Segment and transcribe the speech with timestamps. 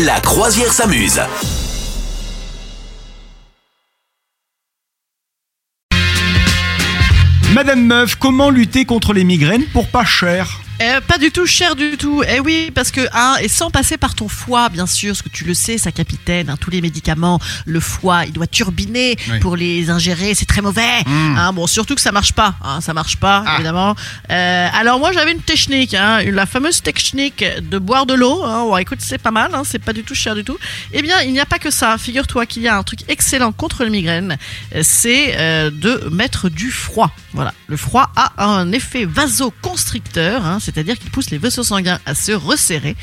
[0.00, 1.20] La croisière s'amuse.
[7.52, 10.61] Madame Meuf, comment lutter contre les migraines pour pas cher?
[10.82, 12.22] Euh, pas du tout cher du tout.
[12.28, 15.28] Eh oui, parce que hein, et sans passer par ton foie, bien sûr, parce que
[15.28, 16.50] tu le sais, ça capitaine.
[16.50, 19.38] hein, tous les médicaments, le foie, il doit turbiner Oui.
[19.40, 20.34] pour les ingérer.
[20.34, 20.82] C'est très mauvais.
[21.06, 22.54] Hein, bon, surtout que ça marche pas.
[22.64, 23.54] Hein, ça marche pas, Ah.
[23.54, 23.94] évidemment.
[24.30, 28.44] Euh, alors moi, j'avais une technique, la fameuse technique de boire de l'eau.
[28.70, 29.50] Ouais, écoute, c'est pas mal.
[29.64, 30.58] C'est pas du tout cher du tout.
[30.92, 31.96] Eh bien, il n'y a pas que ça.
[31.98, 34.36] Figure-toi qu'il y a un truc excellent contre le migraine.
[34.74, 37.10] Euh, C'est euh, de mettre du froid.
[37.34, 42.14] Voilà, le froid a un effet vasoconstricteur, hein, c'est-à-dire qu'il pousse les vaisseaux sanguins à
[42.14, 42.96] se resserrer.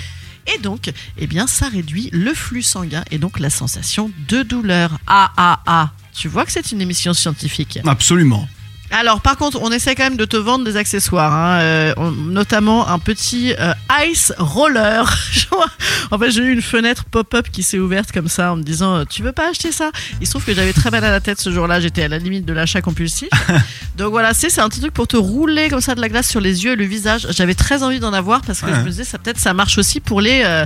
[0.54, 4.98] Et donc, eh bien, ça réduit le flux sanguin et donc la sensation de douleur.
[5.06, 5.92] Ah ah ah.
[6.14, 7.80] Tu vois que c'est une émission scientifique?
[7.86, 8.48] Absolument.
[8.92, 12.12] Alors, par contre, on essaie quand même de te vendre des accessoires, hein, euh, on-
[12.12, 13.74] notamment un petit euh,
[14.08, 15.16] ice roller.
[16.12, 18.96] en fait, j'ai eu une fenêtre pop-up qui s'est ouverte comme ça en me disant
[18.98, 19.92] euh, Tu veux pas acheter ça?
[20.22, 22.18] Il se trouve que j'avais très mal à la tête ce jour-là, j'étais à la
[22.18, 23.30] limite de l'achat compulsif.
[23.98, 26.40] Donc voilà, c'est un petit truc pour te rouler comme ça de la glace sur
[26.42, 27.28] les yeux et le visage.
[27.32, 28.76] J'avais très envie d'en avoir parce que Ouais.
[28.76, 30.66] je me disais, ça peut-être ça marche aussi pour les, euh,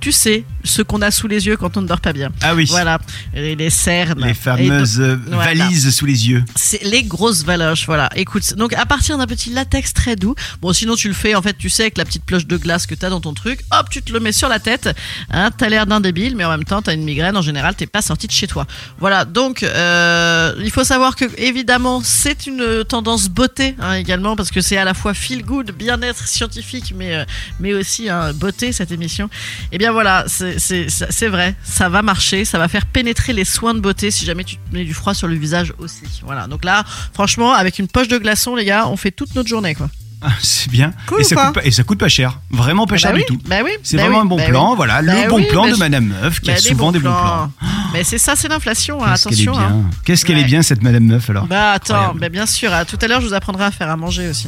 [0.00, 2.30] tu sais, ceux qu'on a sous les yeux quand on ne dort pas bien.
[2.42, 2.66] Ah oui.
[2.68, 2.98] Voilà,
[3.34, 4.22] et les cernes.
[4.24, 5.44] Les Et fameuses voilà.
[5.44, 6.44] valises sous les yeux.
[6.56, 7.44] c'est les grosses
[7.86, 8.10] voilà.
[8.16, 11.42] Écoute, donc à partir d'un petit latex très doux, bon sinon tu le fais en
[11.42, 13.88] fait, tu sais avec la petite cloche de glace que t'as dans ton truc, hop,
[13.90, 14.88] tu te le mets sur la tête.
[15.30, 17.36] Hein, t'as l'air d'un débile, mais en même temps t'as une migraine.
[17.36, 18.66] En général, t'es pas sorti de chez toi.
[18.98, 19.24] Voilà.
[19.24, 24.60] Donc euh, il faut savoir que évidemment c'est une tendance beauté hein, également parce que
[24.60, 27.24] c'est à la fois feel good, bien-être scientifique, mais euh,
[27.60, 29.28] mais aussi hein, beauté cette émission.
[29.72, 33.80] Et bien voilà, c'est vrai, ça va marcher, ça va faire pénétrer les soins de
[33.80, 36.04] beauté si jamais tu te mets du froid sur le visage aussi.
[36.24, 36.46] Voilà.
[36.46, 39.74] Donc là, franchement, avec une poche de glaçon, les gars, on fait toute notre journée,
[39.74, 39.88] quoi.
[40.24, 40.92] Ah, c'est bien.
[41.08, 42.38] Cool et, ça coûte pas, et ça coûte pas cher.
[42.50, 43.38] Vraiment pas Ah cher bah du oui, tout.
[43.48, 44.70] Bah oui, C'est bah vraiment oui, un bon bah plan.
[44.70, 44.76] oui.
[44.76, 46.92] Voilà, Bah le bon oui, plan de je- Madame Meuf qui bah a des souvent
[46.92, 47.50] des bons plans.
[47.92, 49.02] Mais c'est ça, c'est l'inflation.
[49.04, 49.52] hein, Qu'est-ce qu'elle est attention.
[49.68, 49.76] bien.
[49.78, 49.90] hein.
[50.04, 50.46] Qu'est-ce qu'elle est Ouais.
[50.46, 52.72] bien cette Madame Meuf alors Bah attends, bien sûr.
[52.72, 54.46] à tout à l'heure, je vous apprendrai à faire à manger aussi.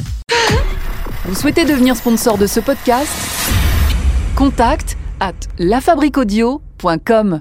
[1.25, 3.09] Vous souhaitez devenir sponsor de ce podcast?
[4.35, 7.39] Contact à lafabriquaudio.com.